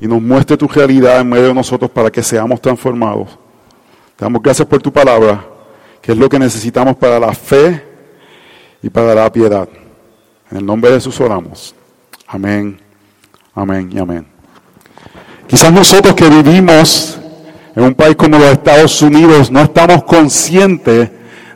[0.00, 3.38] y nos muestre tu realidad en medio de nosotros para que seamos transformados.
[4.16, 5.44] Te damos gracias por tu palabra,
[6.00, 7.84] que es lo que necesitamos para la fe
[8.82, 9.68] y para la piedad.
[10.50, 11.74] En el nombre de Jesús oramos.
[12.26, 12.78] Amén,
[13.54, 14.26] amén y amén.
[15.46, 17.18] Quizás nosotros que vivimos
[17.74, 21.10] en un país como los Estados Unidos no estamos conscientes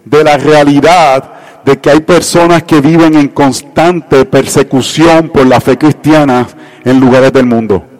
[0.04, 1.32] de la realidad
[1.64, 6.46] de que hay personas que viven en constante persecución por la fe cristiana
[6.84, 7.91] en lugares del mundo.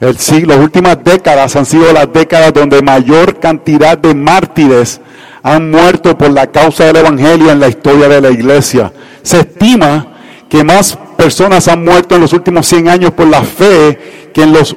[0.00, 0.16] El
[0.48, 5.00] las últimas décadas han sido las décadas donde mayor cantidad de mártires
[5.42, 8.92] han muerto por la causa del Evangelio en la historia de la iglesia.
[9.22, 10.06] Se estima
[10.48, 14.52] que más personas han muerto en los últimos 100 años por la fe que en
[14.52, 14.76] los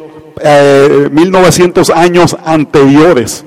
[1.11, 3.44] 1900 eh, años anteriores.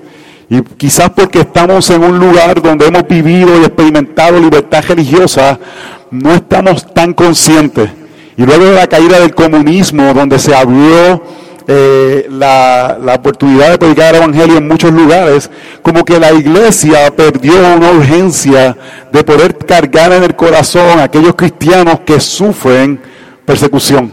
[0.48, 5.58] Y quizás porque estamos en un lugar donde hemos vivido y experimentado libertad religiosa,
[6.10, 7.88] no estamos tan conscientes.
[8.36, 11.22] Y luego de la caída del comunismo, donde se abrió
[11.72, 15.48] eh, la, oportunidad de predicar el Evangelio en muchos lugares,
[15.82, 18.76] como que la iglesia perdió una urgencia
[19.12, 23.00] de poder cargar en el corazón a aquellos cristianos que sufren
[23.44, 24.12] persecución.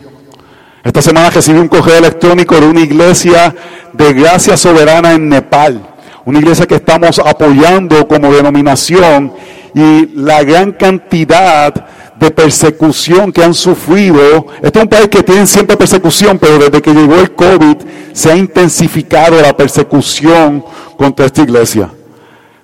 [0.84, 3.56] Esta semana recibí un correo electrónico de una iglesia
[3.92, 5.82] de gracia soberana en Nepal,
[6.26, 9.34] una iglesia que estamos apoyando como denominación
[9.74, 11.74] y la gran cantidad
[12.20, 14.48] de persecución que han sufrido.
[14.62, 17.78] Este es un país que tiene siempre persecución, pero desde que llegó el COVID
[18.14, 20.64] se ha intensificado la persecución
[20.98, 21.92] contra esta iglesia.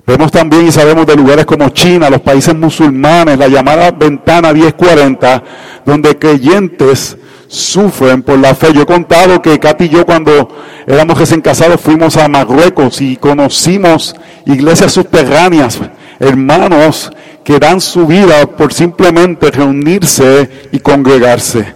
[0.06, 5.44] Vemos también y sabemos de lugares como China, los países musulmanes, la llamada ventana 1040,
[5.86, 7.17] donde creyentes
[7.48, 8.73] sufren por la fe.
[8.73, 10.50] Yo he contado que Katy y yo cuando
[10.88, 14.14] éramos recién casados fuimos a Marruecos y conocimos
[14.45, 15.80] iglesias subterráneas,
[16.19, 17.11] hermanos
[17.44, 21.75] que dan su vida por simplemente reunirse y congregarse.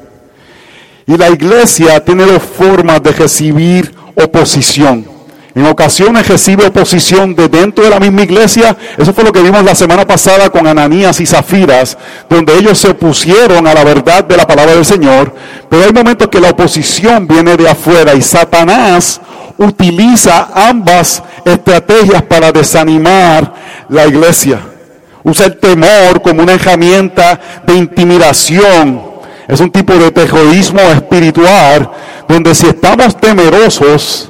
[1.06, 5.18] Y la iglesia tiene dos formas de recibir oposición.
[5.58, 8.78] En ocasiones recibe oposición de dentro de la misma iglesia.
[8.96, 11.98] Eso fue lo que vimos la semana pasada con Ananías y Zafiras,
[12.30, 15.34] donde ellos se opusieron a la verdad de la palabra del Señor.
[15.68, 19.20] Pero hay momentos que la oposición viene de afuera y Satanás
[19.58, 23.54] utiliza ambas estrategias para desanimar
[23.90, 24.60] la iglesia
[25.28, 29.02] usa el temor como una herramienta de intimidación.
[29.46, 31.92] Es un tipo de terrorismo espiritual
[32.30, 34.30] donde si estamos temerosos,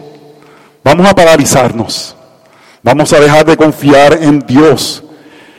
[0.83, 2.15] vamos a paralizarnos.
[2.81, 5.03] Vamos a dejar de confiar en Dios.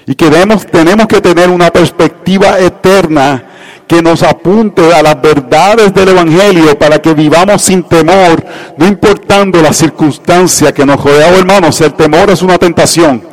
[0.07, 0.29] Y que
[0.73, 3.45] tenemos que tener una perspectiva eterna
[3.89, 8.45] que nos apunte a las verdades del Evangelio para que vivamos sin temor,
[8.77, 11.81] no importando la circunstancia que nos rodea, oh, hermanos.
[11.81, 13.29] El temor es una tentación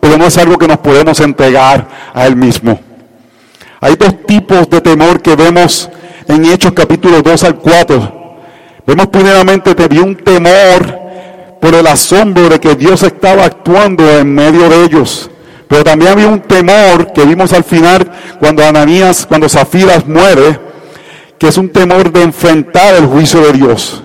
[0.00, 2.78] pero no es algo que nos podemos entregar a Él mismo.
[3.80, 5.88] Hay dos tipos de temor que vemos
[6.26, 8.12] en Hechos capítulo 2 al 4.
[8.86, 10.98] Vemos primeramente que había un temor
[11.60, 15.30] por el asombro de que Dios estaba actuando en medio de ellos.
[15.68, 20.58] Pero también había un temor que vimos al final cuando Ananías, cuando Zafiras muere,
[21.38, 24.02] que es un temor de enfrentar el juicio de Dios.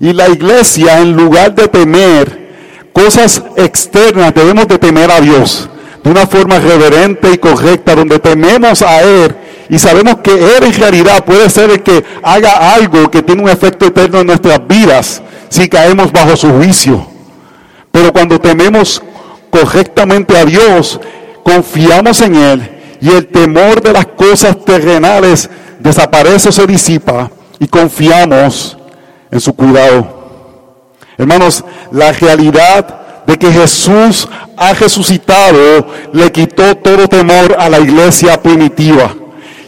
[0.00, 2.48] Y la iglesia, en lugar de temer,
[2.92, 5.68] cosas externas debemos de temer a Dios
[6.04, 9.34] de una forma reverente y correcta, donde tememos a Él
[9.68, 13.48] y sabemos que Él en realidad puede ser el que haga algo que tiene un
[13.48, 17.06] efecto eterno en nuestras vidas si caemos bajo su juicio.
[17.90, 19.02] Pero cuando tememos
[19.50, 21.00] correctamente a Dios,
[21.42, 22.70] confiamos en Él
[23.00, 25.48] y el temor de las cosas terrenales
[25.78, 28.76] desaparece o se disipa y confiamos
[29.30, 30.18] en su cuidado.
[31.16, 38.40] Hermanos, la realidad de que Jesús ha resucitado le quitó todo temor a la iglesia
[38.40, 39.14] primitiva.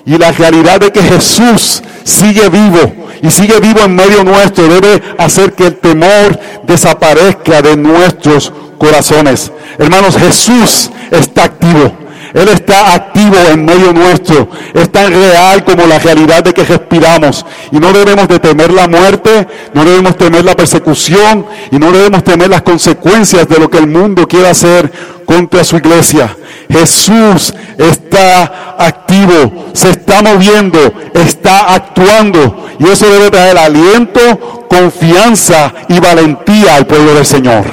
[0.06, 5.02] Y la realidad de que Jesús sigue vivo y sigue vivo en medio nuestro debe
[5.18, 9.52] hacer que el temor desaparezca de nuestros corazones.
[9.78, 11.92] Hermanos, Jesús está activo.
[12.34, 14.48] Él está activo en medio nuestro.
[14.72, 17.44] Es tan real como la realidad de que respiramos.
[17.72, 22.22] Y no debemos de temer la muerte, no debemos temer la persecución y no debemos
[22.22, 24.90] temer las consecuencias de lo que el mundo quiere hacer
[25.24, 26.36] contra su iglesia.
[26.68, 30.78] Jesús está activo, se está moviendo,
[31.14, 32.68] está actuando.
[32.78, 37.64] Y eso debe traer aliento, confianza y valentía al pueblo del Señor.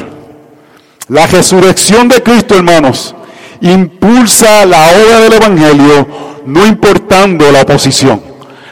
[1.09, 3.15] La resurrección de Cristo, hermanos,
[3.61, 6.07] impulsa la obra del Evangelio,
[6.45, 8.21] no importando la oposición.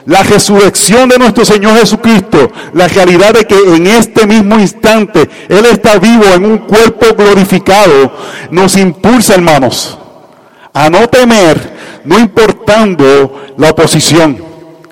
[0.06, 5.66] La resurrección de nuestro Señor Jesucristo, la realidad de que en este mismo instante Él
[5.66, 8.12] está vivo en un cuerpo glorificado,
[8.52, 9.98] nos impulsa, hermanos,
[10.74, 11.74] a no temer,
[12.04, 14.38] no importando la oposición.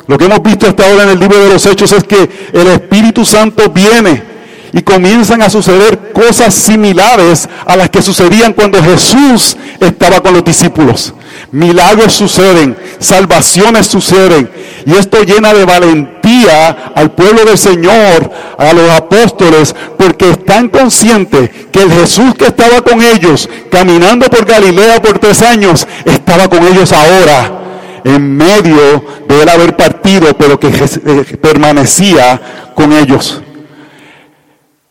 [0.07, 2.67] Lo que hemos visto hasta ahora en el libro de los Hechos es que el
[2.67, 4.32] Espíritu Santo viene
[4.73, 10.43] y comienzan a suceder cosas similares a las que sucedían cuando Jesús estaba con los
[10.43, 11.13] discípulos.
[11.51, 14.49] Milagros suceden, salvaciones suceden,
[14.85, 21.51] y esto llena de valentía al pueblo del Señor, a los apóstoles, porque están conscientes
[21.71, 26.65] que el Jesús que estaba con ellos, caminando por Galilea por tres años, estaba con
[26.65, 27.59] ellos ahora
[28.03, 33.41] en medio de él haber partido, pero que eh, permanecía con ellos.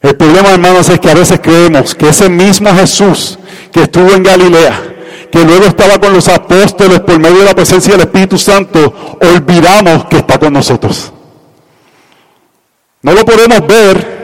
[0.03, 3.39] El problema, hermanos, es que a veces creemos que ese mismo Jesús
[3.71, 4.83] que estuvo en Galilea,
[5.31, 10.07] que luego estaba con los apóstoles por medio de la presencia del Espíritu Santo, olvidamos
[10.07, 11.13] que está con nosotros.
[13.01, 14.22] No lo podemos ver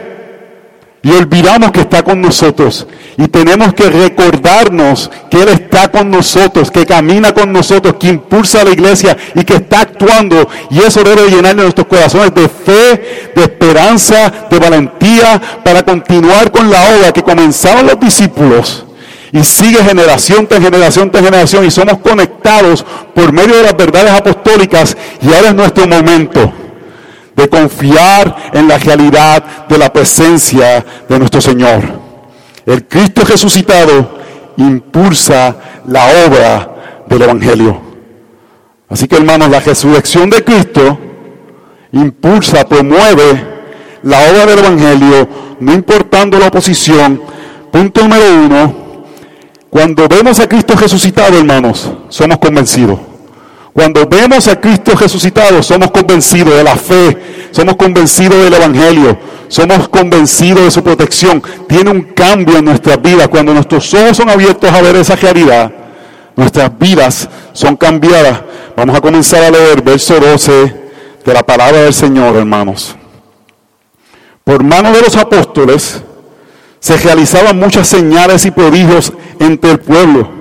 [1.02, 2.86] y olvidamos que está con nosotros.
[3.16, 8.64] Y tenemos que recordarnos que Él está con nosotros, que camina con nosotros, que impulsa
[8.64, 10.48] la iglesia y que está actuando.
[10.70, 16.70] Y eso debe llenar nuestros corazones de fe, de esperanza, de valentía para continuar con
[16.70, 18.84] la obra que comenzaron los discípulos.
[19.30, 22.84] Y sigue generación tras generación tras generación y somos conectados
[23.14, 26.50] por medio de las verdades apostólicas y ahora es nuestro momento
[27.38, 31.82] de confiar en la realidad de la presencia de nuestro Señor.
[32.66, 34.18] El Cristo resucitado
[34.56, 35.54] impulsa
[35.86, 37.80] la obra del Evangelio.
[38.88, 40.98] Así que hermanos, la resurrección de Cristo
[41.92, 43.46] impulsa, promueve
[44.02, 45.28] la obra del Evangelio,
[45.60, 47.22] no importando la oposición.
[47.70, 48.74] Punto número uno,
[49.70, 52.98] cuando vemos a Cristo resucitado, hermanos, somos convencidos.
[53.72, 59.18] Cuando vemos a Cristo resucitado, somos convencidos de la fe, somos convencidos del Evangelio,
[59.48, 61.42] somos convencidos de su protección.
[61.68, 63.28] Tiene un cambio en nuestras vidas.
[63.28, 65.70] Cuando nuestros ojos son abiertos a ver esa realidad,
[66.36, 68.42] nuestras vidas son cambiadas.
[68.76, 70.52] Vamos a comenzar a leer verso 12
[71.24, 72.96] de la palabra del Señor, hermanos.
[74.44, 76.02] Por mano de los apóstoles
[76.80, 80.37] se realizaban muchas señales y prodigios entre el pueblo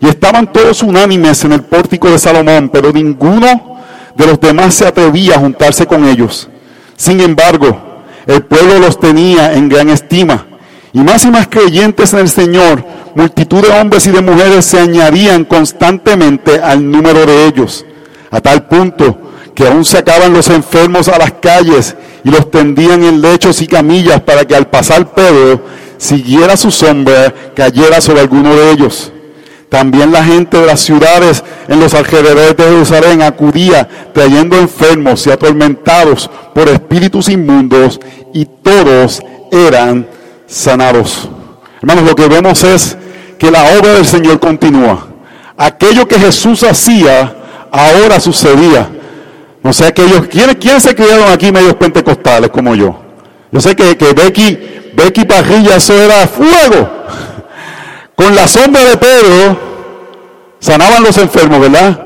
[0.00, 3.80] y estaban todos unánimes en el pórtico de Salomón, pero ninguno
[4.14, 6.48] de los demás se atrevía a juntarse con ellos.
[6.96, 10.46] Sin embargo, el pueblo los tenía en gran estima.
[10.92, 14.80] Y más y más creyentes en el Señor, multitud de hombres y de mujeres se
[14.80, 17.84] añadían constantemente al número de ellos,
[18.30, 21.94] a tal punto que aún sacaban los enfermos a las calles
[22.24, 25.62] y los tendían en lechos y camillas para que al pasar Pedro
[25.98, 29.12] siguiera su sombra, cayera sobre alguno de ellos.
[29.70, 35.30] También la gente de las ciudades en los alrededores de Jerusalén acudía trayendo enfermos y
[35.30, 38.00] atormentados por espíritus inmundos
[38.34, 39.22] y todos
[39.52, 40.08] eran
[40.46, 41.28] sanados.
[41.80, 42.96] Hermanos, lo que vemos es
[43.38, 45.06] que la obra del Señor continúa.
[45.56, 47.36] Aquello que Jesús hacía,
[47.70, 48.88] ahora sucedía.
[49.62, 52.98] No sé aquellos, ¿quiénes, ¿quiénes se criaron aquí medios pentecostales como yo?
[53.52, 54.58] Yo sé que, que Becky,
[54.94, 56.90] Becky Parrilla, eso era fuego.
[58.20, 59.58] Con la sombra de Pedro
[60.58, 61.98] sanaban los enfermos, ¿verdad?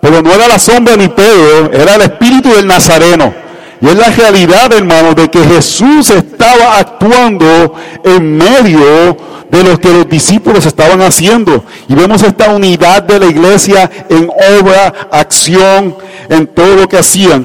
[0.00, 3.34] Pero no era la sombra ni Pedro, era el espíritu del Nazareno.
[3.82, 9.14] Y es la realidad, hermanos, de que Jesús estaba actuando en medio
[9.50, 11.62] de lo que los discípulos estaban haciendo.
[11.86, 15.94] Y vemos esta unidad de la iglesia en obra, acción,
[16.30, 17.44] en todo lo que hacían.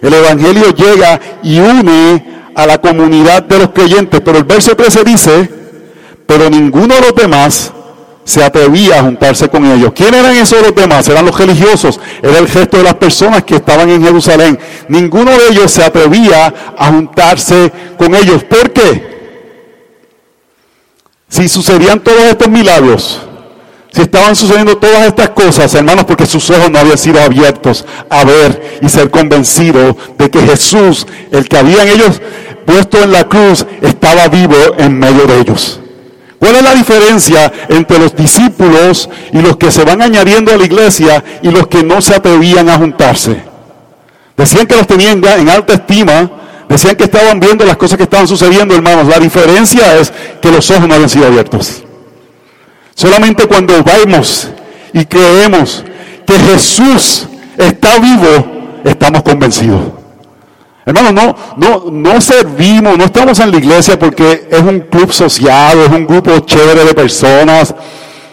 [0.00, 2.24] El Evangelio llega y une
[2.54, 4.20] a la comunidad de los creyentes.
[4.24, 5.57] Pero el verso 13 dice,
[6.28, 7.72] pero ninguno de los demás
[8.22, 9.92] se atrevía a juntarse con ellos.
[9.94, 11.08] ¿Quién eran esos los demás?
[11.08, 14.58] Eran los religiosos, era el gesto de las personas que estaban en Jerusalén.
[14.88, 18.44] Ninguno de ellos se atrevía a juntarse con ellos.
[18.44, 19.08] ¿Por qué?
[21.30, 23.22] Si sucedían todos estos milagros,
[23.90, 28.24] si estaban sucediendo todas estas cosas, hermanos, porque sus ojos no habían sido abiertos a
[28.24, 32.20] ver y ser convencidos de que Jesús, el que habían ellos
[32.66, 35.80] puesto en la cruz, estaba vivo en medio de ellos.
[36.38, 40.64] ¿Cuál es la diferencia entre los discípulos y los que se van añadiendo a la
[40.64, 43.42] iglesia y los que no se atrevían a juntarse?
[44.36, 46.30] Decían que los tenían en alta estima,
[46.68, 49.08] decían que estaban viendo las cosas que estaban sucediendo, hermanos.
[49.08, 51.82] La diferencia es que los ojos no habían sido abiertos.
[52.94, 54.48] Solamente cuando vemos
[54.92, 55.84] y creemos
[56.24, 57.26] que Jesús
[57.56, 59.97] está vivo, estamos convencidos.
[60.88, 65.80] Hermanos, no, no, no servimos, no estamos en la iglesia porque es un club social,
[65.80, 67.74] es un grupo chévere de personas,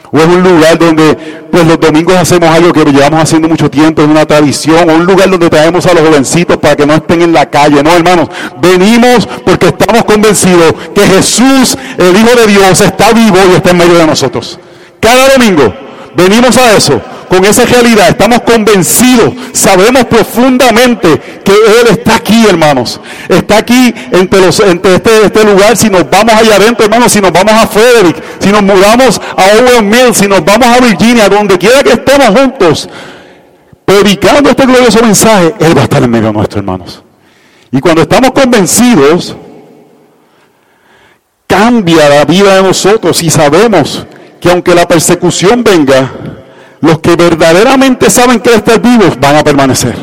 [0.10, 1.18] o es un lugar donde
[1.52, 5.06] pues los domingos hacemos algo que llevamos haciendo mucho tiempo, es una tradición, o un
[5.06, 7.84] lugar donde traemos a los jovencitos para que no estén en la calle.
[7.84, 8.30] No, hermanos,
[8.62, 13.78] venimos porque estamos convencidos que Jesús, el Hijo de Dios, está vivo y está en
[13.80, 14.58] medio de nosotros.
[15.02, 15.74] Cada domingo
[16.16, 23.00] venimos a eso, con esa realidad, estamos convencidos, sabemos profundamente que Él está aquí, hermanos.
[23.30, 27.32] Está aquí entre, los, este, este lugar, si nos vamos allá adentro, hermanos, si nos
[27.32, 31.58] vamos a Frederick, si nos mudamos a Owen Mills, si nos vamos a Virginia, donde
[31.58, 32.90] quiera que estemos juntos,
[33.86, 37.04] predicando este glorioso mensaje, Él va a estar en medio nuestro, hermanos.
[37.72, 39.36] Y cuando estamos convencidos,
[41.48, 44.06] cambia la vida de nosotros y sabemos
[44.40, 46.12] que aunque la persecución venga,
[46.82, 49.96] los que verdaderamente saben que están vivos van a permanecer.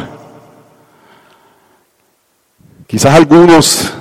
[2.87, 3.93] Quizás algunos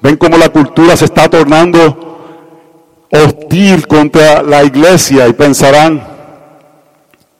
[0.00, 6.02] ven como la cultura se está tornando hostil contra la iglesia y pensarán,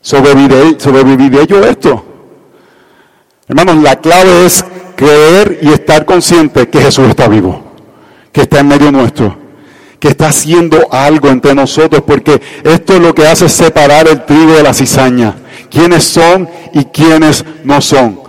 [0.00, 2.04] sobreviviré, sobreviviré yo esto.
[3.48, 4.64] Hermanos, la clave es
[4.96, 7.62] creer y estar consciente que Jesús está vivo,
[8.32, 9.43] que está en medio nuestro
[10.04, 14.52] que está haciendo algo entre nosotros, porque esto es lo que hace separar el trigo
[14.52, 15.34] de la cizaña.
[15.70, 18.20] Quiénes son y quiénes no son.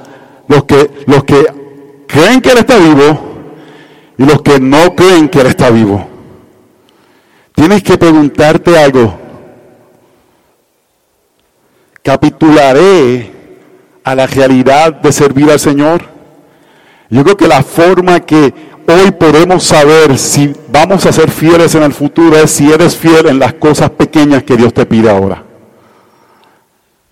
[0.47, 1.45] Los que, los que
[2.07, 3.19] creen que Él está vivo
[4.17, 6.07] y los que no creen que Él está vivo.
[7.53, 9.13] Tienes que preguntarte algo.
[12.01, 13.33] ¿Capitularé
[14.01, 16.05] a la realidad de servir al Señor?
[17.09, 18.53] Yo creo que la forma que
[18.87, 23.27] hoy podemos saber si vamos a ser fieles en el futuro es si eres fiel
[23.27, 25.43] en las cosas pequeñas que Dios te pide ahora.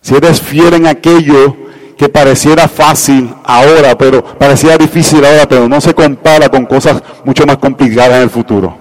[0.02, 1.56] Si eres fiel en aquello
[1.98, 7.46] que pareciera fácil ahora, pero pareciera difícil ahora, pero no se compara con cosas mucho
[7.46, 8.78] más complicadas en el futuro.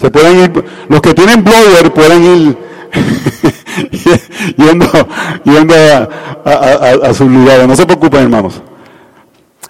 [0.00, 2.58] Se pueden los que tienen blower pueden ir
[4.56, 4.86] yendo,
[5.44, 5.74] yendo
[6.44, 7.66] a sus lugares.
[7.66, 8.62] No se preocupen, hermanos.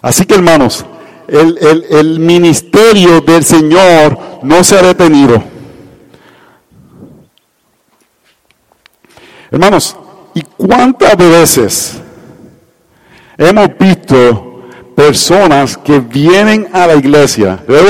[0.02, 0.85] Así que, hermanos,
[1.28, 5.42] el, ministerio del Señor no se ha detenido.
[9.50, 9.97] Hermanos,
[10.35, 12.00] ¿y cuántas veces
[13.37, 14.62] hemos visto
[14.94, 17.62] personas que vienen a la iglesia?
[17.66, 17.82] Le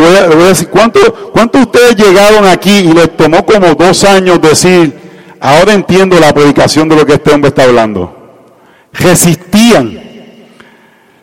[0.00, 4.92] voy, a, decir, ¿cuántos cuánto ustedes llegaron aquí y les tomó como dos años decir,
[5.40, 8.14] ahora entiendo la predicación de lo que este hombre está hablando?
[8.92, 10.07] Resistían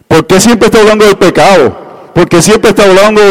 [0.08, 1.86] ¿Por qué siempre está hablando del pecado?
[2.16, 3.22] ¿Por qué siempre está hablando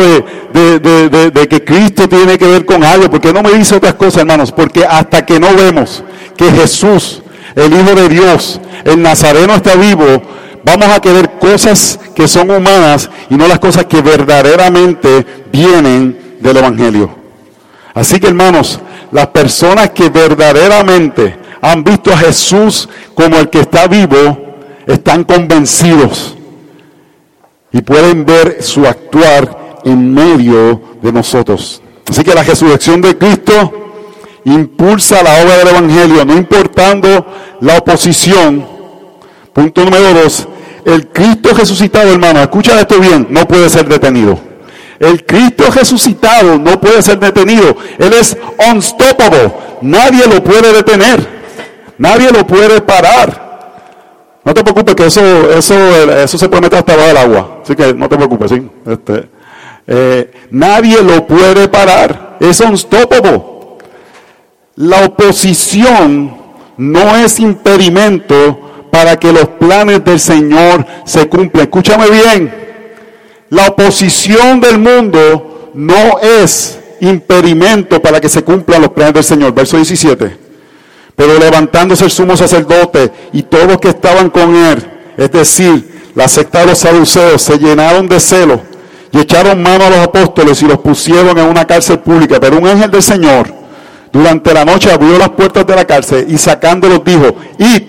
[0.52, 3.10] de, que Cristo tiene que ver con algo?
[3.10, 4.52] ¿Por qué no me dice otras cosas, hermanos?
[4.52, 6.04] Porque hasta que no vemos
[6.36, 7.22] que Jesús,
[7.56, 10.04] el Hijo de Dios, el Nazareno está vivo,
[10.64, 16.58] vamos a querer cosas que son humanas y no las cosas que verdaderamente vienen del
[16.58, 17.08] Evangelio.
[17.94, 18.80] Así que hermanos,
[19.12, 26.36] las personas que verdaderamente han visto a Jesús como el que está vivo, están convencidos
[27.74, 31.82] y pueden ver su actuar en medio de nosotros.
[32.08, 33.72] Así que la resurrección de Cristo
[34.44, 37.26] impulsa la obra del Evangelio, no importando
[37.60, 38.64] la oposición.
[39.52, 40.46] Punto número dos,
[40.84, 44.38] el Cristo resucitado, hermano, escucha esto bien, no puede ser detenido.
[45.00, 47.76] El Cristo resucitado no puede ser detenido.
[47.98, 48.36] Él es
[48.70, 49.52] unstoppable.
[49.82, 51.26] Nadie lo puede detener.
[51.98, 53.43] Nadie lo puede parar.
[54.44, 55.74] No te preocupes que eso, eso,
[56.12, 57.60] eso se puede meter hasta abajo del agua.
[57.62, 58.70] Así que no te preocupes, ¿sí?
[58.86, 59.28] Este,
[59.86, 62.36] eh, nadie lo puede parar.
[62.40, 63.42] Es unstoppable.
[64.76, 66.36] La oposición
[66.76, 71.64] no es impedimento para que los planes del Señor se cumplan.
[71.64, 72.54] Escúchame bien.
[73.48, 79.54] La oposición del mundo no es impedimento para que se cumplan los planes del Señor.
[79.54, 80.43] Verso 17.
[81.16, 84.84] Pero levantándose el sumo sacerdote y todos que estaban con él,
[85.16, 88.60] es decir, la secta de los saduceos, se llenaron de celo
[89.12, 92.40] y echaron mano a los apóstoles y los pusieron en una cárcel pública.
[92.40, 93.52] Pero un ángel del Señor
[94.12, 97.82] durante la noche abrió las puertas de la cárcel y sacándolos dijo, id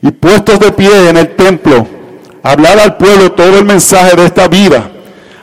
[0.00, 1.86] y puestos de pie en el templo,
[2.42, 4.90] hablar al pueblo todo el mensaje de esta vida.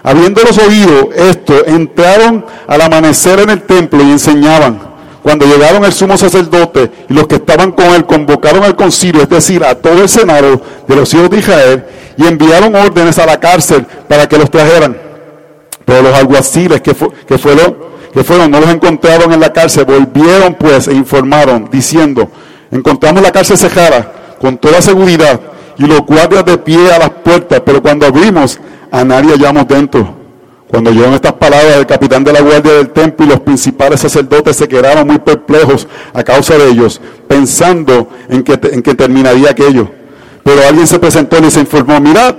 [0.03, 4.94] Habiéndolos oído esto, entraron al amanecer en el templo y enseñaban.
[5.25, 9.29] Cuando llegaron el sumo sacerdote y los que estaban con él convocaron al concilio, es
[9.29, 11.83] decir, a todo el senado de los hijos de Israel,
[12.15, 14.95] y enviaron órdenes a la cárcel para que los trajeran.
[15.83, 17.75] Pero los alguaciles que, fueron,
[18.13, 22.29] que fueron no los encontraron en la cárcel, volvieron pues e informaron, diciendo,
[22.69, 25.39] encontramos la cárcel cejada con toda seguridad
[25.79, 28.59] y los guardias de pie a las puertas, pero cuando abrimos
[28.91, 30.24] a nadie hallamos dentro.
[30.69, 34.55] Cuando oyeron estas palabras del capitán de la guardia del templo y los principales sacerdotes
[34.55, 39.89] se quedaron muy perplejos a causa de ellos, pensando en que, en que terminaría aquello.
[40.43, 42.35] Pero alguien se presentó y les informó, mirad,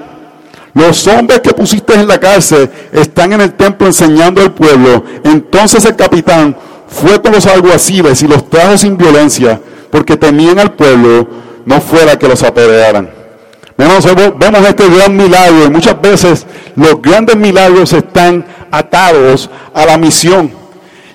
[0.75, 5.05] los hombres que pusiste en la cárcel están en el templo enseñando al pueblo.
[5.25, 6.55] Entonces el capitán
[6.89, 9.61] fue con los alguaciles y los trajo sin violencia.
[9.91, 11.27] porque temían al pueblo,
[11.65, 13.16] no fuera que los apedrearan.
[13.77, 20.51] Vemos, este gran milagro y muchas veces los grandes milagros están atados a la misión.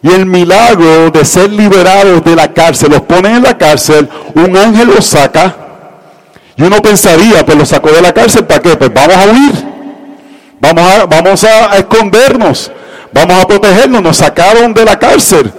[0.03, 4.55] Y el milagro de ser liberados de la cárcel, los ponen en la cárcel, un
[4.57, 5.55] ángel los saca,
[6.55, 8.75] y uno pensaría, pues los sacó de la cárcel, ¿para qué?
[8.75, 9.53] Pues vamos a huir,
[10.59, 12.71] vamos a, vamos a escondernos,
[13.13, 15.51] vamos a protegernos, nos sacaron de la cárcel.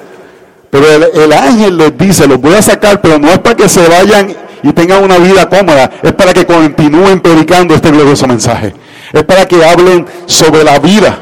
[0.70, 3.86] Pero el, ángel les dice, los voy a sacar, pero no es para que se
[3.88, 8.74] vayan y tengan una vida cómoda, es para que continúen predicando este glorioso mensaje.
[9.12, 11.18] Es para que hablen sobre la vida.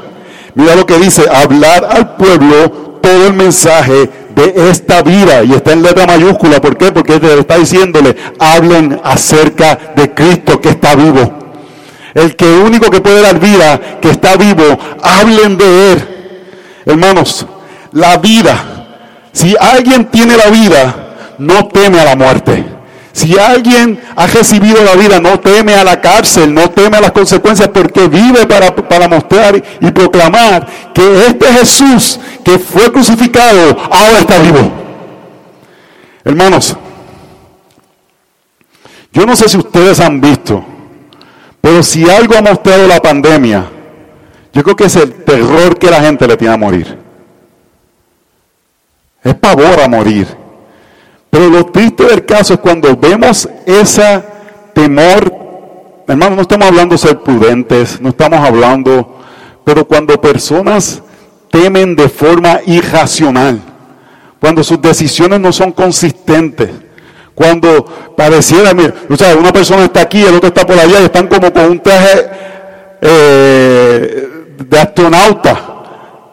[0.55, 5.43] Mira lo que dice, hablar al pueblo todo el mensaje de esta vida.
[5.43, 6.61] Y está en letra mayúscula.
[6.61, 6.93] ¿Por qué?
[6.93, 11.39] Porque está diciéndole, hablen acerca de Cristo que está vivo.
[12.15, 16.09] El que único que puede dar vida, que está vivo, hablen de Él.
[16.85, 17.47] Hermanos,
[17.93, 18.81] la vida
[19.33, 22.65] si alguien tiene la vida, no teme a la muerte.
[23.13, 27.13] Si alguien ha recibido la vida, no teme a la cárcel, no teme a las
[27.13, 34.19] consecuencias, porque vive para, para mostrar y proclamar que este Jesús que fue crucificado ahora
[34.21, 34.73] está vivo.
[36.25, 36.77] Hermanos,
[39.13, 40.65] yo no sé si ustedes han visto,
[41.61, 43.69] pero si algo ha mostrado la pandemia,
[44.53, 46.99] yo creo que es el terror que la gente le tiene a morir.
[49.23, 50.40] Es pavor a morir.
[51.31, 54.23] Pero lo triste del caso es cuando vemos ese
[54.75, 55.33] temor,
[56.09, 59.21] hermano, no estamos hablando de ser prudentes, no estamos hablando,
[59.65, 61.03] pero cuando personas
[61.51, 63.61] temen de forma irracional,
[64.41, 66.71] cuando sus decisiones no son consistentes,
[67.35, 67.85] cuando
[68.17, 71.29] pareciera, mira, o sea, una persona está aquí, el otro está por allá y están
[71.29, 72.29] como con un traje
[73.01, 75.80] eh, de astronauta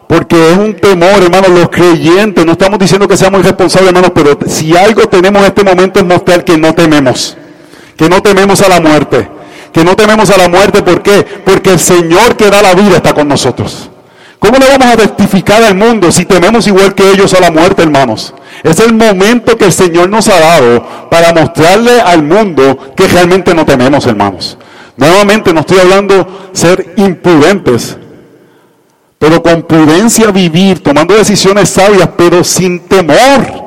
[0.08, 4.40] porque es un temor, hermanos, los creyentes, no estamos diciendo que seamos irresponsables, hermanos, pero
[4.48, 7.36] si algo tenemos en este momento es mostrar que no tememos,
[7.98, 9.30] que no tememos a la muerte,
[9.74, 11.26] que no tememos a la muerte, ¿por qué?
[11.44, 13.90] Porque el Señor que da la vida está con nosotros.
[14.40, 17.84] ¿Cómo le vamos a testificar al mundo si tememos igual que ellos a la muerte,
[17.84, 18.34] hermanos?
[18.64, 23.54] Es el momento que el Señor nos ha dado para mostrarle al mundo que realmente
[23.54, 24.58] no tememos, hermanos.
[24.96, 27.98] Nuevamente no estoy hablando ser imprudentes,
[29.20, 33.66] pero con prudencia vivir, tomando decisiones sabias, pero sin temor,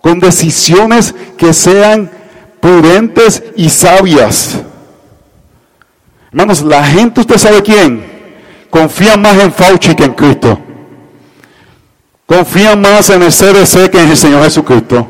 [0.00, 2.10] con decisiones que sean
[2.60, 4.60] prudentes y sabias.
[6.30, 8.04] Hermanos, la gente, usted sabe quién,
[8.70, 10.58] confía más en Fauci que en Cristo.
[12.26, 15.08] Confía más en el CDC que en el Señor Jesucristo.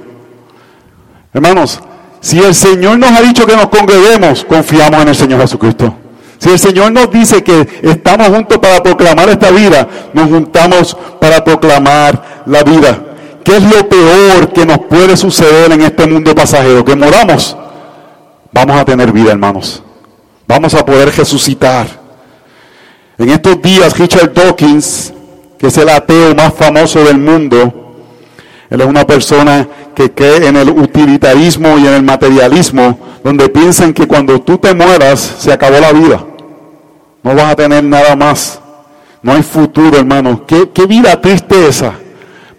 [1.35, 1.81] Hermanos,
[2.21, 5.98] si el Señor nos ha dicho que nos congreguemos, confiamos en el Señor Jesucristo.
[6.39, 11.43] Si el Señor nos dice que estamos juntos para proclamar esta vida, nos juntamos para
[11.43, 12.99] proclamar la vida.
[13.45, 16.85] ¿Qué es lo peor que nos puede suceder en este mundo pasajero?
[16.85, 17.57] Que moramos.
[18.53, 19.83] Vamos a tener vida, hermanos.
[20.47, 21.87] Vamos a poder resucitar.
[23.19, 25.13] En estos días, Richard Dawkins,
[25.59, 27.97] que es el ateo más famoso del mundo,
[28.71, 33.93] él es una persona que cree en el utilitarismo y en el materialismo, donde piensan
[33.93, 36.25] que cuando tú te mueras se acabó la vida.
[37.23, 38.59] No vas a tener nada más.
[39.21, 40.47] No hay futuro, hermano.
[40.47, 41.93] ¿Qué, vida triste esa?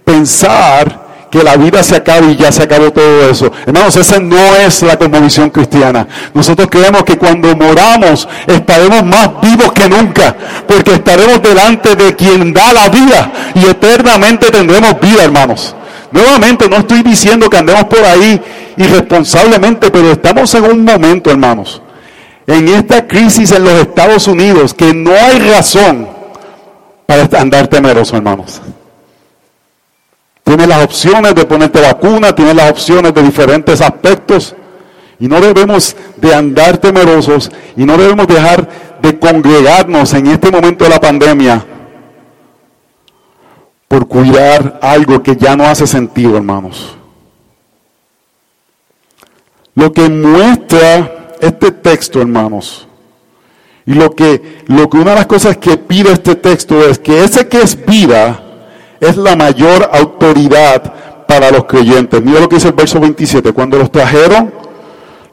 [0.05, 3.51] Pensar que la vida se acabe y ya se acabó todo eso.
[3.65, 6.07] Hermanos, esa no es la conmovisión cristiana.
[6.35, 10.35] Nosotros creemos que cuando moramos estaremos más vivos que nunca,
[10.67, 15.75] porque estaremos delante de quien da la vida y eternamente tendremos vida, hermanos.
[16.11, 18.41] Nuevamente, no estoy diciendo que andemos por ahí
[18.77, 21.81] irresponsablemente, pero estamos en un momento, hermanos,
[22.47, 26.07] en esta crisis en los Estados Unidos que no hay razón
[27.05, 28.61] para andar temeroso, hermanos.
[30.43, 34.55] Tienes las opciones de ponerte vacuna, tienes las opciones de diferentes aspectos
[35.19, 38.67] y no debemos de andar temerosos y no debemos dejar
[38.99, 41.63] de congregarnos en este momento de la pandemia
[43.89, 46.95] por cuidar algo que ya no hace sentido, hermanos.
[49.73, 52.87] Lo que muestra este texto, hermanos,
[53.87, 57.23] y lo que, lo que una de las cosas que pide este texto es que
[57.23, 58.39] ese que es vida
[58.99, 62.21] es la mayor autoridad para los creyentes.
[62.21, 63.51] Mira lo que dice el verso 27.
[63.53, 64.53] Cuando los trajeron,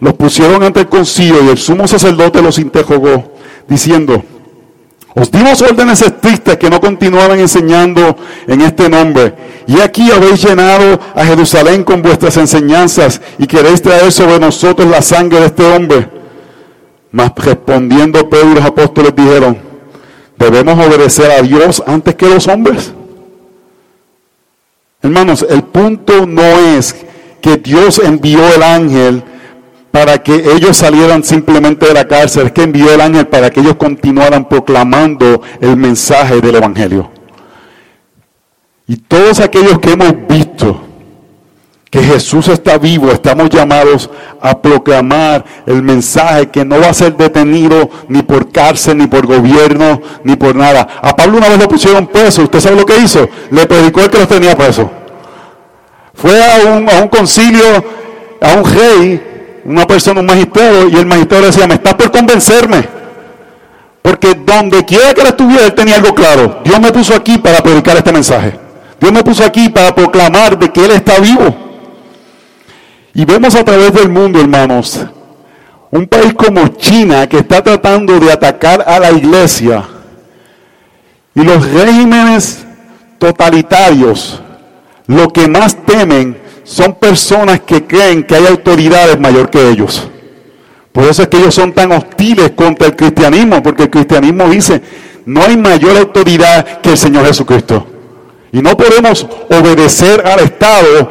[0.01, 3.35] los pusieron ante el concilio y el sumo sacerdote los interrogó,
[3.69, 4.23] diciendo,
[5.19, 9.33] os dimos órdenes estrictas que no continuaban enseñando en este nombre.
[9.67, 15.01] Y aquí habéis llenado a Jerusalén con vuestras enseñanzas y queréis traer sobre nosotros la
[15.01, 16.11] sangre de este hombre.
[17.13, 19.57] Mas respondiendo Pedro y los apóstoles dijeron,
[20.37, 22.93] ¿debemos obedecer a Dios antes que los hombres?
[25.01, 26.95] Hermanos, el punto no es
[27.41, 29.23] que Dios envió el ángel
[29.97, 33.61] para que ellos salieran simplemente de la cárcel, es que envió el ángel para que
[33.61, 37.11] ellos continuaran proclamando el mensaje del Evangelio.
[38.87, 40.83] Y todos aquellos que hemos visto
[41.89, 47.17] que Jesús está vivo, estamos llamados a proclamar el mensaje que no va a ser
[47.17, 50.87] detenido ni por cárcel, ni por gobierno, ni por nada.
[51.01, 53.27] A Pablo una vez lo pusieron preso, ¿usted sabe lo que hizo?
[53.51, 54.91] Le predicó el que los tenía preso.
[56.13, 57.83] Fue a un, a un concilio,
[58.43, 59.36] a un rey,
[59.67, 62.89] una persona, un magistrado, y el magistrado decía, me estás por convencerme.
[64.01, 66.61] Porque donde quiera que él estuviera, él tenía algo claro.
[66.65, 68.67] Dios me puso aquí para predicar este mensaje.
[69.01, 71.55] Dios me puso aquí para proclamar de que Él está vivo.
[73.13, 75.01] Y vemos a través del mundo, hermanos,
[75.91, 79.85] un país como China que está tratando de atacar a la iglesia.
[81.35, 82.65] Y los regímenes
[83.19, 84.41] totalitarios,
[85.07, 90.09] lo que más temen son personas que creen que hay autoridades mayor que ellos.
[90.91, 94.83] Por eso es que ellos son tan hostiles contra el cristianismo, porque el cristianismo dice,
[95.25, 97.87] no hay mayor autoridad que el Señor Jesucristo.
[98.51, 101.11] Y no podemos obedecer al Estado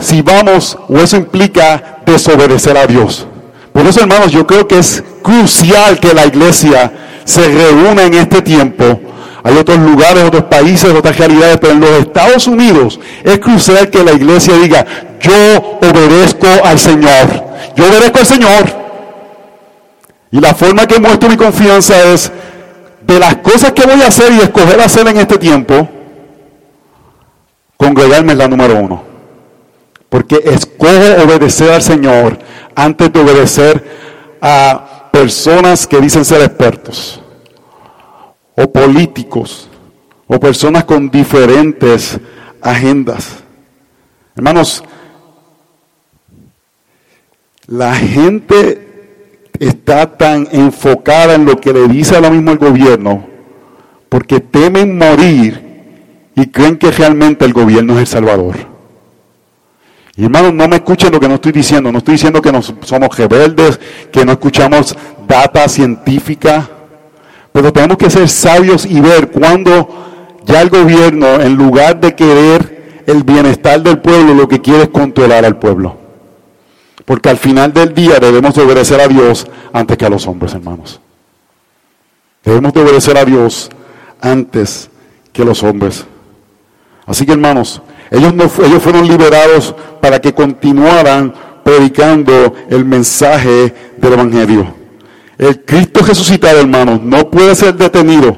[0.00, 3.26] si vamos, o eso implica desobedecer a Dios.
[3.72, 6.92] Por eso, hermanos, yo creo que es crucial que la iglesia
[7.24, 9.00] se reúna en este tiempo.
[9.46, 14.02] Hay otros lugares, otros países, otras realidades, pero en los Estados Unidos es crucial que
[14.02, 14.84] la iglesia diga,
[15.20, 17.44] yo obedezco al Señor.
[17.76, 18.64] Yo obedezco al Señor.
[20.32, 22.32] Y la forma que muestro mi confianza es
[23.06, 25.88] de las cosas que voy a hacer y escoger hacer en este tiempo,
[27.76, 29.04] congregarme es la número uno.
[30.08, 32.36] Porque escojo obedecer al Señor
[32.74, 33.84] antes de obedecer
[34.42, 37.22] a personas que dicen ser expertos,
[38.56, 39.68] o políticos,
[40.26, 42.18] o personas con diferentes
[42.60, 43.44] agendas.
[44.34, 44.82] Hermanos,
[47.66, 48.82] la gente
[49.58, 53.36] está tan enfocada en lo que le dice ahora mismo el gobierno
[54.08, 55.62] porque temen morir
[56.34, 58.56] y creen que realmente el gobierno es el Salvador.
[60.16, 61.92] Y hermanos, no me escuchen lo que no estoy diciendo.
[61.92, 63.78] No estoy diciendo que nos, somos rebeldes,
[64.10, 64.96] que no escuchamos
[65.28, 66.68] data científica.
[67.56, 69.88] Pero tenemos que ser sabios y ver cuando
[70.44, 74.88] ya el gobierno, en lugar de querer el bienestar del pueblo, lo que quiere es
[74.90, 75.96] controlar al pueblo.
[77.06, 80.52] Porque al final del día debemos de obedecer a Dios antes que a los hombres,
[80.52, 81.00] hermanos.
[82.44, 83.70] Debemos de obedecer a Dios
[84.20, 84.90] antes
[85.32, 86.04] que los hombres.
[87.06, 91.32] Así que hermanos, ellos, no, ellos fueron liberados para que continuaran
[91.64, 94.85] predicando el mensaje del Evangelio.
[95.38, 98.36] El Cristo resucitado, hermanos, no puede ser detenido.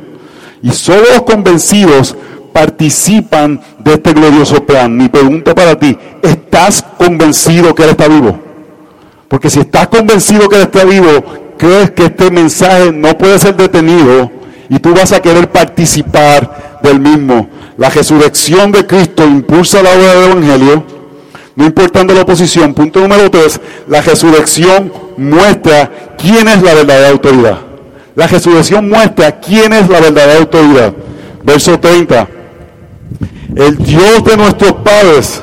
[0.62, 2.16] Y solo los convencidos
[2.52, 4.96] participan de este glorioso plan.
[4.96, 8.38] Mi pregunta para ti, ¿estás convencido que Él está vivo?
[9.28, 11.24] Porque si estás convencido que Él está vivo,
[11.56, 14.30] crees que este mensaje no puede ser detenido
[14.68, 17.48] y tú vas a querer participar del mismo.
[17.76, 20.84] La resurrección de Cristo impulsa la obra del Evangelio,
[21.58, 22.72] no importando la oposición.
[22.72, 27.58] Punto número tres, la resurrección muestra quién es la verdadera autoridad.
[28.14, 30.92] La resurrección muestra quién es la verdadera autoridad.
[31.42, 32.28] Verso 30.
[33.56, 35.42] El Dios de nuestros padres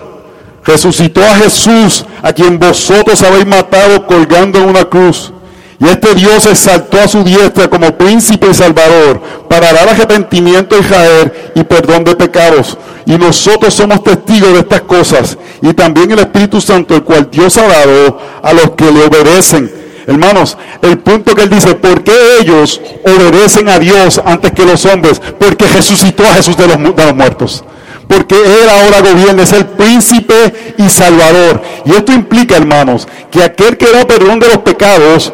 [0.64, 5.34] resucitó a Jesús, a quien vosotros habéis matado colgando en una cruz.
[5.80, 10.80] Y este Dios exaltó a su diestra como príncipe y salvador para dar arrepentimiento a
[10.80, 12.78] Israel y perdón de pecados.
[13.06, 15.38] Y nosotros somos testigos de estas cosas.
[15.62, 19.72] Y también el Espíritu Santo, el cual Dios ha dado a los que le obedecen.
[20.08, 24.86] Hermanos, el punto que él dice, ¿por qué ellos obedecen a Dios antes que los
[24.86, 25.22] hombres?
[25.40, 27.64] Porque resucitó a Jesús de los, de los muertos
[28.08, 31.62] porque Él ahora gobierna, es el príncipe y salvador.
[31.86, 35.34] Y esto implica, hermanos, que aquel que da perdón de los pecados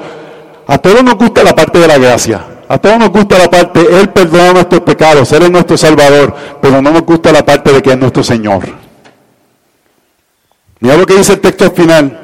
[0.72, 2.46] a todos nos gusta la parte de la gracia.
[2.70, 6.82] A todos nos gusta la parte, Él perdona nuestros pecados, Él es nuestro Salvador, pero
[6.82, 8.64] no nos gusta la parte de que es nuestro Señor.
[10.80, 12.20] Mira lo que dice el texto al final.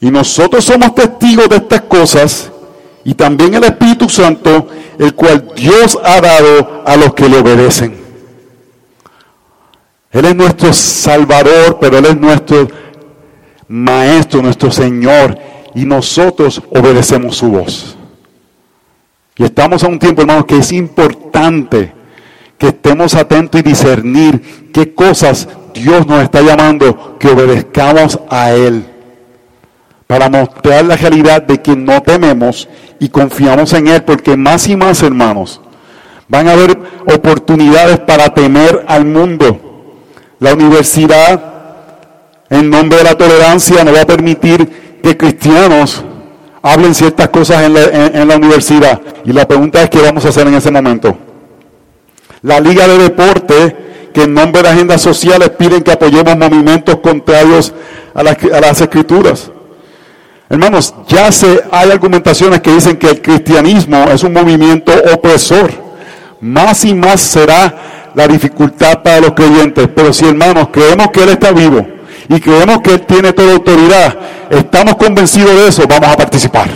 [0.00, 2.52] Y nosotros somos testigos de estas cosas
[3.04, 7.96] y también el Espíritu Santo, el cual Dios ha dado a los que le obedecen.
[10.12, 12.68] Él es nuestro Salvador, pero Él es nuestro
[13.66, 17.96] Maestro, nuestro Señor y nosotros obedecemos su voz.
[19.36, 21.92] Y estamos a un tiempo, hermanos, que es importante
[22.56, 28.86] que estemos atentos y discernir qué cosas Dios nos está llamando que obedezcamos a Él.
[30.06, 32.68] Para mostrar la realidad de que no tememos
[33.00, 35.60] y confiamos en Él, porque más y más, hermanos,
[36.28, 36.78] van a haber
[37.12, 39.60] oportunidades para temer al mundo.
[40.38, 41.54] La universidad
[42.50, 46.02] en nombre de la tolerancia no va a permitir que cristianos
[46.62, 48.98] hablen ciertas cosas en la, universidad.
[49.26, 51.14] Y la pregunta es qué vamos a hacer en ese momento.
[52.40, 53.76] La Liga de Deporte
[54.14, 57.74] que en nombre de agendas sociales piden que apoyemos movimientos contrarios
[58.14, 59.50] a las, escrituras.
[60.48, 65.70] Hermanos, ya se, hay argumentaciones que dicen que el cristianismo es un movimiento opresor.
[66.40, 69.86] Más y más será la dificultad para los creyentes.
[69.94, 71.93] Pero si hermanos creemos que Él está vivo
[72.28, 74.16] y creemos que Él tiene toda autoridad,
[74.50, 76.68] estamos convencidos de eso, vamos a participar.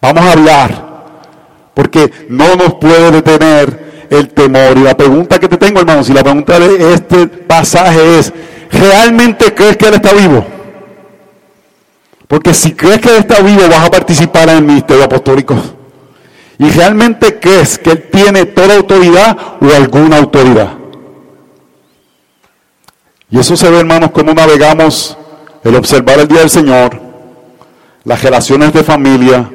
[0.00, 0.88] Vamos a hablar.
[1.74, 4.76] Porque no nos puede detener el temor.
[4.76, 8.32] Y la pregunta que te tengo, hermanos, y la pregunta de este pasaje es,
[8.70, 10.44] ¿realmente crees que Él está vivo?
[12.26, 15.56] Porque si crees que Él está vivo, vas a participar en el ministerio apostólico.
[16.58, 20.77] ¿Y realmente crees que Él tiene toda autoridad o alguna autoridad?
[23.30, 25.16] Y eso se ve, hermanos, cómo navegamos
[25.62, 26.98] el observar el día del Señor,
[28.04, 29.50] las relaciones de familia,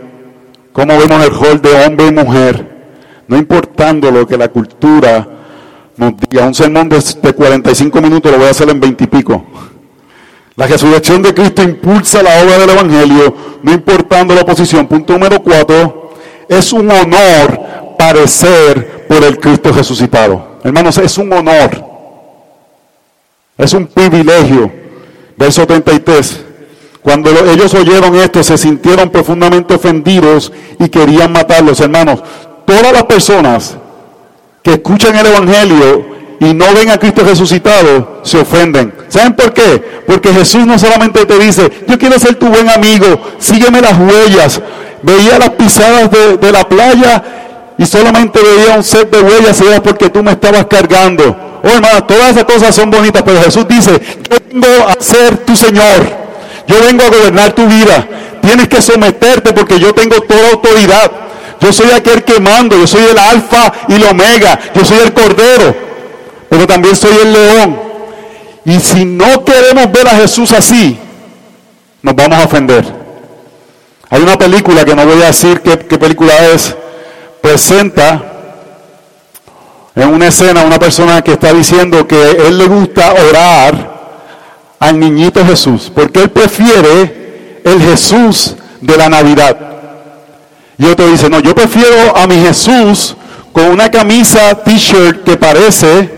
[0.71, 2.73] cómo vemos el rol de hombre y mujer,
[3.27, 5.27] no importando lo que la cultura
[5.97, 6.45] nos diga.
[6.45, 7.01] Un sermón de,
[7.33, 9.43] 45 minutos lo voy a hacer en 20 y pico.
[10.55, 14.85] La resurrección de Cristo impulsa la obra del Evangelio, no importando la oposición.
[14.85, 16.11] Punto número 4,
[16.47, 20.59] es un honor parecer por el Cristo resucitado.
[20.63, 21.92] Hermanos, es un honor.
[23.57, 24.71] Es un privilegio.
[25.37, 26.41] Verso 33.
[27.01, 31.81] Cuando ellos oyeron esto, se sintieron profundamente ofendidos y querían matarlos.
[31.81, 32.23] Hermanos,
[32.65, 33.77] todas las personas
[34.61, 38.93] que escuchan el Evangelio y no ven a Cristo resucitado, se ofenden.
[39.09, 40.01] ¿Saben por qué?
[40.07, 43.05] Porque Jesús no solamente te dice, yo quiero ser tu buen amigo,
[43.37, 44.61] sígueme las huellas.
[45.01, 47.23] Veía las pisadas de, la playa
[47.77, 51.52] y solamente veía un set de huellas y era porque tú me estabas cargando.
[51.65, 53.91] Oh todas esas cosas son bonitas, pero Jesús dice,
[54.29, 56.23] yo vengo a ser tu Señor.
[56.67, 58.05] Yo vengo a gobernar tu vida.
[58.41, 61.09] Tienes que someterte porque yo tengo toda autoridad.
[61.61, 65.13] Yo soy aquel que mando, yo soy el alfa y el omega, yo soy el
[65.13, 65.73] cordero,
[66.49, 67.79] pero también soy el león.
[68.65, 70.99] Y si no queremos ver a Jesús así,
[72.01, 72.83] nos vamos a ofender.
[74.09, 76.75] Hay una película que no voy a decir qué, qué película es,
[77.41, 78.32] presenta
[79.95, 83.93] en una escena una persona que está diciendo que él le gusta orar
[84.79, 89.57] al niñito Jesús, porque él prefiere el Jesús de la Navidad.
[90.77, 93.15] Y otro dice, no, yo prefiero a mi Jesús
[93.51, 96.09] con una camisa t-shirt que parece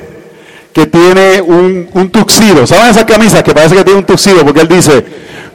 [0.73, 2.65] que tiene un, un tuxido.
[2.65, 4.43] ¿Saben esas camisas que parece que tiene un tuxido?
[4.43, 5.05] Porque él dice,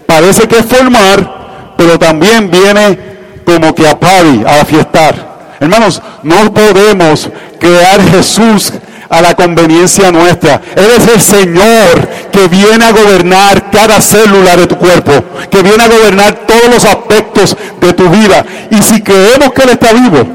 [0.06, 2.98] parece que es formar, pero también viene
[3.44, 5.29] como que a party, a fiestar.
[5.60, 8.72] Hermanos, no podemos crear Jesús
[9.10, 10.62] a la conveniencia nuestra.
[10.74, 15.12] Él es el Señor que viene a gobernar cada célula de tu cuerpo,
[15.50, 18.46] que viene a gobernar todos los aspectos de tu vida.
[18.70, 20.26] Y si creemos que Él está vivo,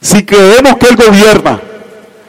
[0.00, 1.60] si creemos que Él gobierna,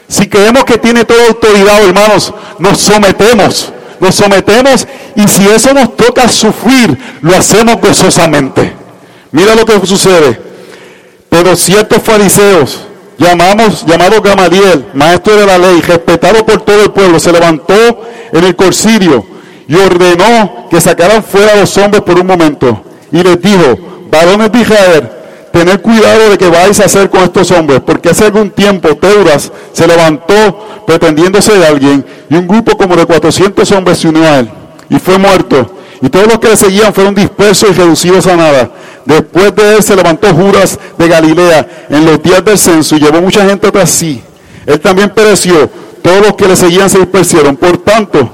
[0.08, 5.98] si creemos que tiene toda autoridad, hermanos, nos sometemos, nos sometemos y si eso nos
[5.98, 8.74] toca sufrir, lo hacemos gozosamente.
[9.32, 10.47] Mira lo que sucede.
[11.30, 12.80] Pero ciertos fariseos,
[13.18, 17.74] llamamos, llamado Gamaliel, maestro de la ley, respetado por todo el pueblo, se levantó
[18.32, 19.26] en el corcirio
[19.68, 22.82] y ordenó que sacaran fuera a los hombres por un momento.
[23.12, 23.78] Y les dijo,
[24.10, 25.10] varones de Israel,
[25.52, 29.52] tened cuidado de que vais a hacer con estos hombres, porque hace algún tiempo Teuras
[29.74, 34.40] se levantó pretendiéndose de alguien, y un grupo como de 400 hombres se unió a
[34.40, 34.50] él,
[34.90, 35.74] y fue muerto.
[36.02, 38.70] Y todos los que le seguían fueron dispersos y reducidos a nada.
[39.08, 43.22] Después de él se levantó Judas de Galilea en los días del censo y llevó
[43.22, 44.22] mucha gente tras sí.
[44.66, 45.70] Él también pereció.
[46.02, 47.56] Todos los que le seguían se dispersieron.
[47.56, 48.30] Por tanto,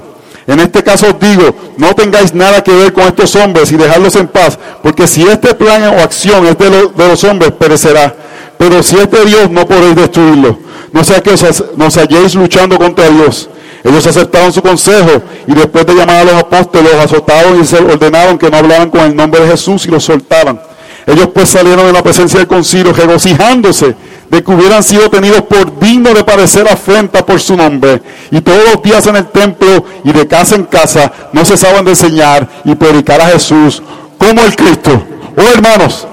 [0.48, 4.16] en este caso os digo, no tengáis nada que ver con estos hombres y dejadlos
[4.16, 8.12] en paz, porque si este plan o acción es de, de los hombres, perecerá.
[8.58, 10.58] Pero si es de Dios, no podéis destruirlo.
[10.90, 13.48] No sea que os, nos halléis luchando contra Dios.
[13.84, 17.76] Ellos aceptaron su consejo y después de llamar a los apóstoles, los azotaron y se
[17.76, 20.58] ordenaron que no hablaran con el nombre de Jesús y los soltaban.
[21.06, 23.94] Ellos pues salieron de la presencia del concilio regocijándose
[24.30, 28.00] de que hubieran sido tenidos por dignos de parecer afrenta por su nombre.
[28.30, 31.90] Y todos los días en el templo y de casa en casa no cesaban de
[31.90, 33.82] enseñar y predicar a Jesús
[34.16, 34.90] como el Cristo.
[35.36, 36.06] Oh hermanos,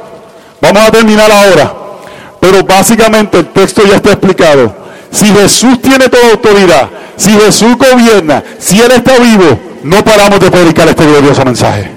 [0.60, 1.74] vamos a terminar ahora.
[2.42, 4.76] Pero básicamente el texto ya está explicado.
[5.12, 10.50] Si Jesús tiene toda autoridad, si Jesús gobierna, si Él está vivo, no paramos de
[10.50, 11.92] predicar este glorioso mensaje.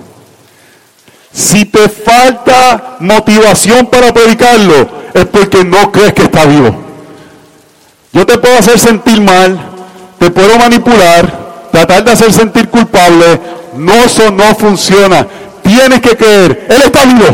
[1.33, 6.85] Si te falta motivación para predicarlo, es porque no crees que está vivo.
[8.12, 9.59] Yo te puedo hacer sentir mal,
[10.18, 13.40] te puedo manipular, tratar de hacer sentir culpable,
[13.77, 15.27] no, eso no funciona.
[15.62, 17.27] Tienes que creer, Él está vivo,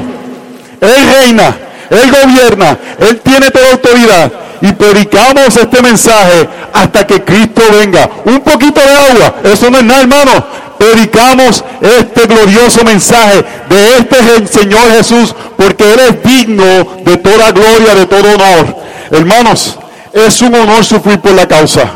[0.81, 1.57] Él reina,
[1.91, 4.33] Él gobierna, Él tiene toda autoridad.
[4.63, 8.11] Y predicamos este mensaje hasta que Cristo venga.
[8.25, 10.45] Un poquito de agua, eso no es nada, hermano.
[10.79, 16.65] Predicamos este glorioso mensaje de este Señor Jesús, porque Él es digno
[17.05, 18.77] de toda gloria, de todo honor.
[19.11, 19.79] Hermanos,
[20.13, 21.91] es un honor sufrir por la causa.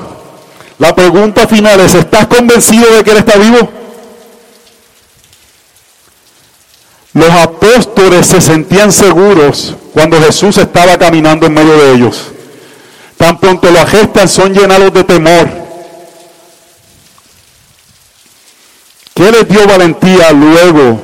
[0.79, 3.71] La pregunta final es, ¿estás convencido de que Él está vivo?
[7.15, 12.34] Los apóstoles se sentían seguros cuando Jesús estaba caminando en medio de ellos.
[13.17, 15.49] Tan pronto lo gestan son llenados de temor.
[19.15, 21.01] ¿Qué les dio valentía luego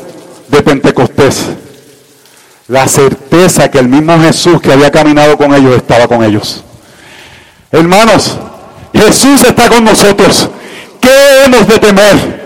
[0.49, 1.47] de Pentecostés?
[2.67, 6.65] La certeza que el mismo Jesús que había caminado con ellos estaba con ellos.
[7.71, 8.37] Hermanos,
[8.93, 10.49] Jesús está con nosotros.
[11.01, 12.41] ¿Qué hemos de temer?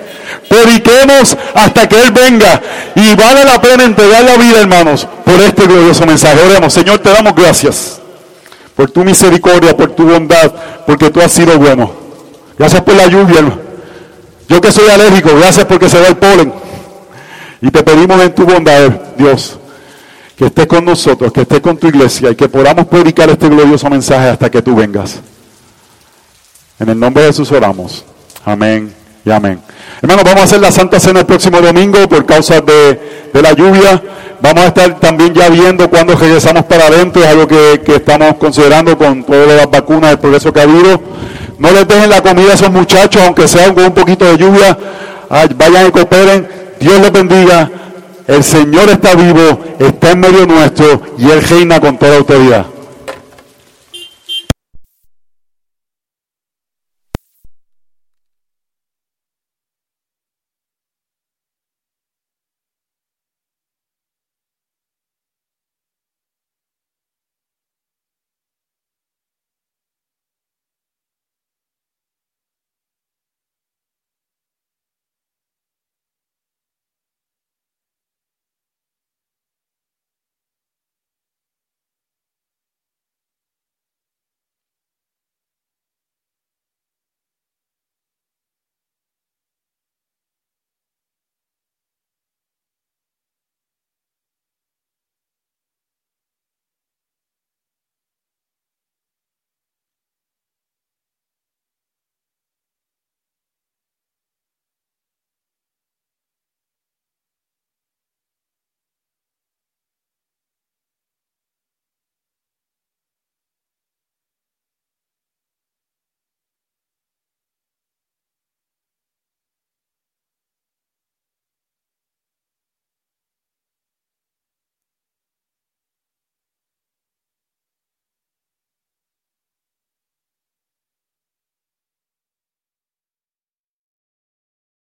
[0.48, 2.60] Prediquemos hasta que Él venga.
[2.94, 6.38] Y vale la pena entregar la vida, hermanos, por este glorioso mensaje.
[6.42, 8.03] Oremos, Señor, te damos gracias
[8.76, 10.52] por tu misericordia, por tu bondad,
[10.86, 11.90] porque tú has sido bueno.
[12.58, 13.58] Gracias por la lluvia, hermano.
[14.48, 16.52] Yo que soy alérgico, gracias porque se va el polen.
[17.60, 19.58] Y te pedimos en tu bondad, Dios,
[20.36, 23.88] que estés con nosotros, que estés con tu iglesia y que podamos predicar este glorioso
[23.88, 25.20] mensaje hasta que tú vengas.
[26.78, 28.04] En el nombre de Jesús oramos.
[28.44, 28.92] Amén
[29.24, 29.60] y amén.
[30.02, 34.02] Hermanos, vamos a hacer la Santa Cena el próximo domingo por causa de, la lluvia.
[34.44, 38.98] Vamos a estar también ya viendo cuando regresamos para adentro, algo que, que estamos considerando
[38.98, 41.00] con todas las vacunas, el progreso que ha habido.
[41.58, 44.76] No les dejen la comida a esos muchachos, aunque sea con un poquito de lluvia.
[45.56, 46.46] Vayan y cooperen.
[46.78, 47.70] Dios les bendiga.
[48.26, 52.66] El Señor está vivo, está en medio nuestro y Él reina con toda autoridad.